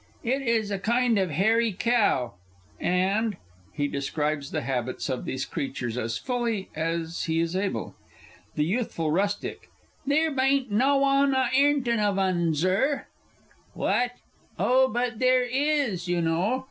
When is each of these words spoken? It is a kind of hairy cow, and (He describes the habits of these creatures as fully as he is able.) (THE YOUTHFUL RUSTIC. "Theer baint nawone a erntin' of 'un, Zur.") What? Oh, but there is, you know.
It 0.23 0.41
is 0.41 0.71
a 0.71 0.79
kind 0.79 1.19
of 1.19 1.29
hairy 1.29 1.73
cow, 1.73 2.33
and 2.79 3.37
(He 3.75 3.87
describes 3.87 4.49
the 4.49 4.61
habits 4.63 5.09
of 5.09 5.25
these 5.25 5.45
creatures 5.45 5.95
as 5.95 6.17
fully 6.17 6.69
as 6.75 7.25
he 7.25 7.39
is 7.39 7.55
able.) 7.55 7.93
(THE 8.55 8.65
YOUTHFUL 8.65 9.11
RUSTIC. 9.11 9.69
"Theer 10.07 10.31
baint 10.31 10.71
nawone 10.71 11.35
a 11.35 11.51
erntin' 11.55 11.99
of 11.99 12.17
'un, 12.17 12.55
Zur.") 12.55 13.05
What? 13.75 14.13
Oh, 14.57 14.87
but 14.87 15.19
there 15.19 15.43
is, 15.43 16.07
you 16.07 16.19
know. 16.19 16.59